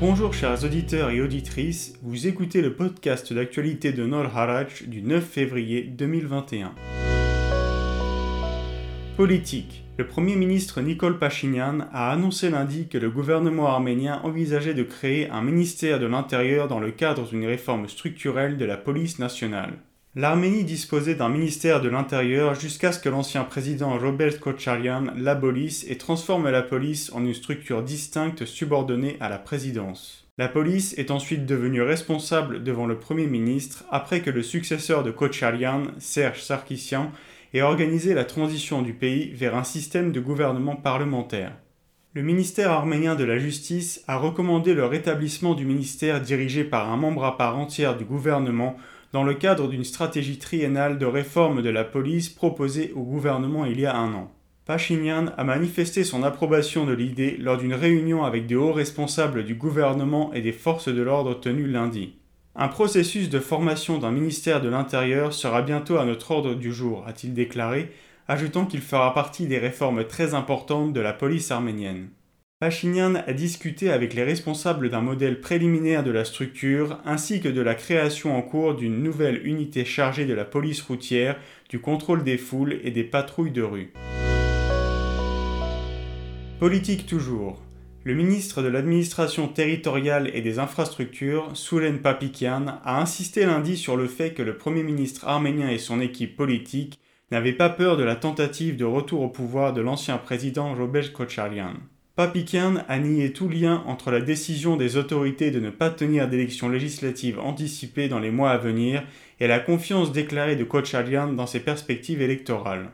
Bonjour 0.00 0.34
chers 0.34 0.64
auditeurs 0.64 1.10
et 1.10 1.20
auditrices, 1.20 1.94
vous 2.02 2.26
écoutez 2.26 2.60
le 2.60 2.74
podcast 2.74 3.32
d'actualité 3.32 3.92
de 3.92 4.04
Nor 4.04 4.36
Haraj 4.36 4.88
du 4.88 5.00
9 5.00 5.24
février 5.24 5.82
2021. 5.82 6.74
Politique. 9.16 9.84
Le 9.98 10.06
Premier 10.08 10.34
ministre 10.34 10.80
Nicole 10.80 11.20
Pachinian 11.20 11.86
a 11.92 12.10
annoncé 12.10 12.50
lundi 12.50 12.88
que 12.88 12.98
le 12.98 13.10
gouvernement 13.10 13.68
arménien 13.68 14.20
envisageait 14.24 14.74
de 14.74 14.82
créer 14.82 15.30
un 15.30 15.42
ministère 15.42 16.00
de 16.00 16.06
l'Intérieur 16.06 16.66
dans 16.66 16.80
le 16.80 16.90
cadre 16.90 17.28
d'une 17.28 17.46
réforme 17.46 17.88
structurelle 17.88 18.56
de 18.56 18.64
la 18.64 18.76
police 18.76 19.20
nationale. 19.20 19.74
L'Arménie 20.14 20.64
disposait 20.64 21.14
d'un 21.14 21.30
ministère 21.30 21.80
de 21.80 21.88
l'Intérieur 21.88 22.54
jusqu'à 22.54 22.92
ce 22.92 23.00
que 23.00 23.08
l'ancien 23.08 23.44
président 23.44 23.98
Robert 23.98 24.40
Kocharian 24.40 25.06
l'abolisse 25.16 25.86
et 25.88 25.96
transforme 25.96 26.50
la 26.50 26.60
police 26.60 27.10
en 27.14 27.24
une 27.24 27.32
structure 27.32 27.82
distincte 27.82 28.44
subordonnée 28.44 29.16
à 29.20 29.30
la 29.30 29.38
présidence. 29.38 30.28
La 30.36 30.48
police 30.48 30.92
est 30.98 31.10
ensuite 31.10 31.46
devenue 31.46 31.80
responsable 31.80 32.62
devant 32.62 32.84
le 32.84 32.98
Premier 32.98 33.26
ministre 33.26 33.84
après 33.90 34.20
que 34.20 34.28
le 34.28 34.42
successeur 34.42 35.02
de 35.02 35.10
Kocharian, 35.10 35.84
Serge 35.98 36.42
Sarkissian, 36.42 37.10
ait 37.54 37.62
organisé 37.62 38.12
la 38.12 38.24
transition 38.24 38.82
du 38.82 38.92
pays 38.92 39.30
vers 39.32 39.56
un 39.56 39.64
système 39.64 40.12
de 40.12 40.20
gouvernement 40.20 40.76
parlementaire. 40.76 41.56
Le 42.12 42.20
ministère 42.20 42.70
arménien 42.70 43.14
de 43.14 43.24
la 43.24 43.38
Justice 43.38 44.04
a 44.06 44.18
recommandé 44.18 44.74
le 44.74 44.84
rétablissement 44.84 45.54
du 45.54 45.64
ministère 45.64 46.20
dirigé 46.20 46.64
par 46.64 46.92
un 46.92 46.98
membre 46.98 47.24
à 47.24 47.38
part 47.38 47.56
entière 47.56 47.96
du 47.96 48.04
gouvernement 48.04 48.76
dans 49.12 49.24
le 49.24 49.34
cadre 49.34 49.68
d'une 49.68 49.84
stratégie 49.84 50.38
triennale 50.38 50.98
de 50.98 51.06
réforme 51.06 51.62
de 51.62 51.68
la 51.68 51.84
police 51.84 52.28
proposée 52.30 52.92
au 52.94 53.02
gouvernement 53.02 53.66
il 53.66 53.78
y 53.78 53.86
a 53.86 53.96
un 53.96 54.14
an. 54.14 54.32
Pachinian 54.64 55.26
a 55.36 55.44
manifesté 55.44 56.04
son 56.04 56.22
approbation 56.22 56.86
de 56.86 56.92
l'idée 56.92 57.36
lors 57.38 57.58
d'une 57.58 57.74
réunion 57.74 58.24
avec 58.24 58.46
des 58.46 58.54
hauts 58.54 58.72
responsables 58.72 59.44
du 59.44 59.54
gouvernement 59.54 60.32
et 60.32 60.40
des 60.40 60.52
forces 60.52 60.88
de 60.88 61.02
l'ordre 61.02 61.34
tenue 61.34 61.66
lundi. 61.66 62.14
Un 62.54 62.68
processus 62.68 63.28
de 63.28 63.40
formation 63.40 63.98
d'un 63.98 64.12
ministère 64.12 64.60
de 64.60 64.68
l'Intérieur 64.68 65.32
sera 65.32 65.62
bientôt 65.62 65.96
à 65.96 66.04
notre 66.04 66.30
ordre 66.30 66.54
du 66.54 66.72
jour, 66.72 67.04
a-t-il 67.06 67.34
déclaré, 67.34 67.90
ajoutant 68.28 68.66
qu'il 68.66 68.82
fera 68.82 69.12
partie 69.14 69.46
des 69.46 69.58
réformes 69.58 70.04
très 70.04 70.34
importantes 70.34 70.92
de 70.92 71.00
la 71.00 71.12
police 71.12 71.50
arménienne. 71.50 72.08
Pachinian 72.62 73.16
a 73.16 73.32
discuté 73.32 73.90
avec 73.90 74.14
les 74.14 74.22
responsables 74.22 74.88
d'un 74.88 75.00
modèle 75.00 75.40
préliminaire 75.40 76.04
de 76.04 76.12
la 76.12 76.24
structure 76.24 77.00
ainsi 77.04 77.40
que 77.40 77.48
de 77.48 77.60
la 77.60 77.74
création 77.74 78.36
en 78.36 78.40
cours 78.40 78.76
d'une 78.76 79.02
nouvelle 79.02 79.44
unité 79.44 79.84
chargée 79.84 80.26
de 80.26 80.32
la 80.32 80.44
police 80.44 80.80
routière, 80.80 81.36
du 81.68 81.80
contrôle 81.80 82.22
des 82.22 82.38
foules 82.38 82.78
et 82.84 82.92
des 82.92 83.02
patrouilles 83.02 83.50
de 83.50 83.62
rue. 83.62 83.92
Politique 86.60 87.04
toujours. 87.04 87.60
Le 88.04 88.14
ministre 88.14 88.62
de 88.62 88.68
l'administration 88.68 89.48
territoriale 89.48 90.30
et 90.32 90.40
des 90.40 90.60
infrastructures, 90.60 91.50
Soulen 91.54 91.98
Papikian, 91.98 92.78
a 92.84 93.00
insisté 93.00 93.44
lundi 93.44 93.76
sur 93.76 93.96
le 93.96 94.06
fait 94.06 94.34
que 94.34 94.42
le 94.42 94.56
Premier 94.56 94.84
ministre 94.84 95.26
arménien 95.26 95.68
et 95.68 95.78
son 95.78 96.00
équipe 96.00 96.36
politique 96.36 97.00
n'avaient 97.32 97.54
pas 97.54 97.70
peur 97.70 97.96
de 97.96 98.04
la 98.04 98.14
tentative 98.14 98.76
de 98.76 98.84
retour 98.84 99.22
au 99.22 99.28
pouvoir 99.28 99.72
de 99.72 99.80
l'ancien 99.80 100.16
président 100.16 100.76
Robert 100.76 101.12
Kocharian. 101.12 101.74
Papikian 102.14 102.84
a 102.88 102.98
nié 102.98 103.32
tout 103.32 103.48
lien 103.48 103.82
entre 103.86 104.10
la 104.10 104.20
décision 104.20 104.76
des 104.76 104.98
autorités 104.98 105.50
de 105.50 105.60
ne 105.60 105.70
pas 105.70 105.88
tenir 105.88 106.28
d'élections 106.28 106.68
législatives 106.68 107.38
anticipées 107.38 108.08
dans 108.08 108.18
les 108.18 108.30
mois 108.30 108.50
à 108.50 108.58
venir 108.58 109.02
et 109.40 109.46
la 109.46 109.58
confiance 109.58 110.12
déclarée 110.12 110.56
de 110.56 110.64
Kocharian 110.64 111.32
dans 111.32 111.46
ses 111.46 111.60
perspectives 111.60 112.20
électorales. 112.20 112.90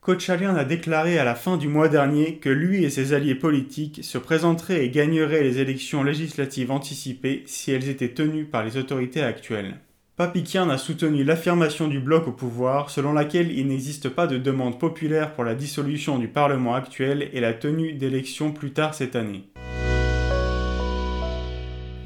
Kocharian 0.00 0.56
a 0.56 0.64
déclaré 0.64 1.16
à 1.16 1.24
la 1.24 1.36
fin 1.36 1.58
du 1.58 1.68
mois 1.68 1.88
dernier 1.88 2.38
que 2.38 2.48
lui 2.48 2.82
et 2.82 2.90
ses 2.90 3.12
alliés 3.12 3.36
politiques 3.36 4.00
se 4.02 4.18
présenteraient 4.18 4.84
et 4.84 4.90
gagneraient 4.90 5.44
les 5.44 5.60
élections 5.60 6.02
législatives 6.02 6.72
anticipées 6.72 7.44
si 7.46 7.70
elles 7.70 7.88
étaient 7.88 8.14
tenues 8.14 8.46
par 8.46 8.64
les 8.64 8.76
autorités 8.76 9.22
actuelles. 9.22 9.78
Papikian 10.16 10.70
a 10.70 10.78
soutenu 10.78 11.24
l'affirmation 11.24 11.88
du 11.88 12.00
bloc 12.00 12.26
au 12.26 12.32
pouvoir 12.32 12.88
selon 12.88 13.12
laquelle 13.12 13.52
il 13.52 13.68
n'existe 13.68 14.08
pas 14.08 14.26
de 14.26 14.38
demande 14.38 14.78
populaire 14.78 15.34
pour 15.34 15.44
la 15.44 15.54
dissolution 15.54 16.16
du 16.16 16.26
Parlement 16.26 16.74
actuel 16.74 17.28
et 17.34 17.40
la 17.40 17.52
tenue 17.52 17.92
d'élections 17.92 18.50
plus 18.50 18.72
tard 18.72 18.94
cette 18.94 19.14
année. 19.14 19.44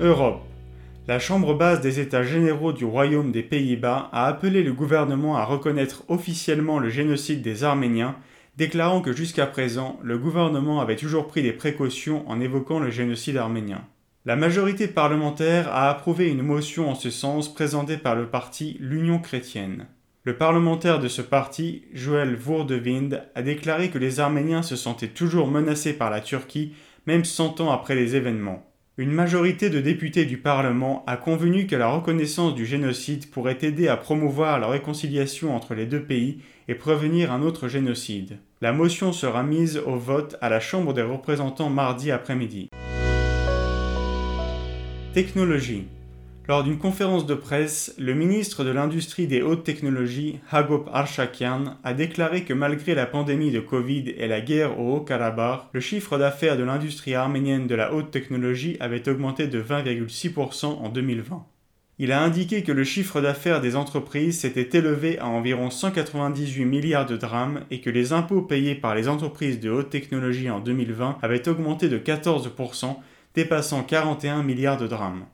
Europe. 0.00 0.42
La 1.06 1.20
Chambre 1.20 1.54
basse 1.54 1.80
des 1.82 2.00
États 2.00 2.24
généraux 2.24 2.72
du 2.72 2.84
Royaume 2.84 3.30
des 3.30 3.44
Pays-Bas 3.44 4.08
a 4.10 4.26
appelé 4.26 4.64
le 4.64 4.72
gouvernement 4.72 5.36
à 5.36 5.44
reconnaître 5.44 6.02
officiellement 6.08 6.80
le 6.80 6.88
génocide 6.88 7.42
des 7.42 7.62
Arméniens, 7.62 8.16
déclarant 8.56 9.02
que 9.02 9.12
jusqu'à 9.12 9.46
présent, 9.46 10.00
le 10.02 10.18
gouvernement 10.18 10.80
avait 10.80 10.96
toujours 10.96 11.28
pris 11.28 11.42
des 11.42 11.52
précautions 11.52 12.28
en 12.28 12.40
évoquant 12.40 12.80
le 12.80 12.90
génocide 12.90 13.36
arménien. 13.36 13.84
La 14.26 14.36
majorité 14.36 14.86
parlementaire 14.86 15.72
a 15.72 15.88
approuvé 15.88 16.28
une 16.28 16.42
motion 16.42 16.90
en 16.90 16.94
ce 16.94 17.08
sens 17.08 17.52
présentée 17.54 17.96
par 17.96 18.14
le 18.14 18.26
parti 18.26 18.76
L'Union 18.78 19.18
chrétienne. 19.18 19.86
Le 20.24 20.36
parlementaire 20.36 20.98
de 20.98 21.08
ce 21.08 21.22
parti, 21.22 21.84
Joël 21.94 22.36
Vourdewind, 22.36 23.22
a 23.34 23.40
déclaré 23.40 23.88
que 23.88 23.96
les 23.96 24.20
Arméniens 24.20 24.60
se 24.60 24.76
sentaient 24.76 25.08
toujours 25.08 25.48
menacés 25.50 25.94
par 25.94 26.10
la 26.10 26.20
Turquie, 26.20 26.74
même 27.06 27.24
cent 27.24 27.62
ans 27.62 27.70
après 27.70 27.94
les 27.94 28.14
événements. 28.14 28.66
Une 28.98 29.10
majorité 29.10 29.70
de 29.70 29.80
députés 29.80 30.26
du 30.26 30.36
Parlement 30.36 31.02
a 31.06 31.16
convenu 31.16 31.66
que 31.66 31.76
la 31.76 31.88
reconnaissance 31.88 32.54
du 32.54 32.66
génocide 32.66 33.30
pourrait 33.30 33.56
aider 33.62 33.88
à 33.88 33.96
promouvoir 33.96 34.60
la 34.60 34.66
réconciliation 34.66 35.56
entre 35.56 35.74
les 35.74 35.86
deux 35.86 36.02
pays 36.02 36.42
et 36.68 36.74
prévenir 36.74 37.32
un 37.32 37.40
autre 37.40 37.68
génocide. 37.68 38.36
La 38.60 38.74
motion 38.74 39.14
sera 39.14 39.42
mise 39.42 39.78
au 39.78 39.96
vote 39.96 40.36
à 40.42 40.50
la 40.50 40.60
Chambre 40.60 40.92
des 40.92 41.00
représentants 41.00 41.70
mardi 41.70 42.10
après-midi. 42.10 42.68
Technologie. 45.12 45.88
Lors 46.46 46.62
d'une 46.62 46.78
conférence 46.78 47.26
de 47.26 47.34
presse, 47.34 47.92
le 47.98 48.14
ministre 48.14 48.62
de 48.62 48.70
l'Industrie 48.70 49.26
des 49.26 49.42
Hautes 49.42 49.64
Technologies, 49.64 50.38
Hagop 50.52 50.88
Arshakian, 50.92 51.78
a 51.82 51.94
déclaré 51.94 52.44
que 52.44 52.52
malgré 52.54 52.94
la 52.94 53.06
pandémie 53.06 53.50
de 53.50 53.58
Covid 53.58 54.10
et 54.16 54.28
la 54.28 54.40
guerre 54.40 54.78
au 54.78 54.98
Haut-Karabakh, 54.98 55.62
le 55.72 55.80
chiffre 55.80 56.16
d'affaires 56.16 56.56
de 56.56 56.62
l'industrie 56.62 57.16
arménienne 57.16 57.66
de 57.66 57.74
la 57.74 57.92
haute 57.92 58.12
technologie 58.12 58.76
avait 58.78 59.08
augmenté 59.08 59.48
de 59.48 59.60
20,6% 59.60 60.66
en 60.66 60.88
2020. 60.90 61.44
Il 61.98 62.12
a 62.12 62.22
indiqué 62.22 62.62
que 62.62 62.70
le 62.70 62.84
chiffre 62.84 63.20
d'affaires 63.20 63.60
des 63.60 63.74
entreprises 63.74 64.38
s'était 64.38 64.78
élevé 64.78 65.18
à 65.18 65.26
environ 65.26 65.70
198 65.70 66.64
milliards 66.64 67.06
de 67.06 67.16
drams 67.16 67.62
et 67.72 67.80
que 67.80 67.90
les 67.90 68.12
impôts 68.12 68.42
payés 68.42 68.76
par 68.76 68.94
les 68.94 69.08
entreprises 69.08 69.58
de 69.58 69.70
haute 69.70 69.90
technologie 69.90 70.50
en 70.50 70.60
2020 70.60 71.18
avaient 71.20 71.48
augmenté 71.48 71.88
de 71.88 71.98
14%, 71.98 72.96
dépassant 73.34 73.82
41 73.82 74.42
milliards 74.42 74.78
de 74.78 74.86
drams. 74.86 75.24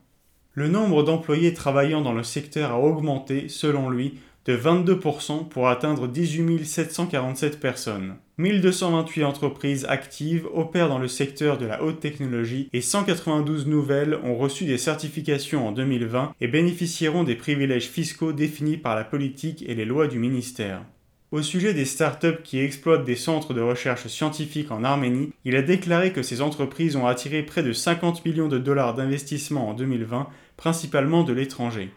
Le 0.53 0.67
nombre 0.67 1.03
d'employés 1.03 1.53
travaillant 1.53 2.01
dans 2.01 2.13
le 2.13 2.23
secteur 2.23 2.71
a 2.71 2.79
augmenté, 2.79 3.47
selon 3.47 3.89
lui, 3.89 4.19
de 4.45 4.55
22% 4.55 5.49
pour 5.49 5.67
atteindre 5.67 6.07
18 6.07 6.65
747 6.65 7.59
personnes. 7.59 8.15
1228 8.37 9.23
entreprises 9.25 9.85
actives 9.89 10.47
opèrent 10.53 10.89
dans 10.89 10.99
le 10.99 11.07
secteur 11.07 11.57
de 11.57 11.65
la 11.65 11.83
haute 11.83 11.99
technologie 11.99 12.69
et 12.71 12.81
192 12.81 13.67
nouvelles 13.67 14.17
ont 14.23 14.37
reçu 14.37 14.65
des 14.65 14.77
certifications 14.77 15.67
en 15.67 15.71
2020 15.71 16.33
et 16.39 16.47
bénéficieront 16.47 17.23
des 17.23 17.35
privilèges 17.35 17.89
fiscaux 17.89 18.31
définis 18.31 18.77
par 18.77 18.95
la 18.95 19.03
politique 19.03 19.65
et 19.67 19.75
les 19.75 19.85
lois 19.85 20.07
du 20.07 20.17
ministère. 20.17 20.81
Au 21.29 21.41
sujet 21.41 21.73
des 21.73 21.83
startups 21.83 22.41
qui 22.41 22.59
exploitent 22.59 23.03
des 23.03 23.17
centres 23.17 23.53
de 23.53 23.59
recherche 23.59 24.07
scientifique 24.07 24.71
en 24.71 24.85
Arménie, 24.85 25.33
il 25.43 25.57
a 25.57 25.61
déclaré 25.61 26.13
que 26.13 26.23
ces 26.23 26.41
entreprises 26.41 26.95
ont 26.95 27.05
attiré 27.05 27.43
près 27.43 27.63
de 27.63 27.73
50 27.73 28.23
millions 28.23 28.47
de 28.47 28.57
dollars 28.57 28.93
d'investissement 28.93 29.67
en 29.67 29.73
2020, 29.73 30.29
principalement 30.55 31.23
de 31.23 31.33
l'étranger. 31.33 31.91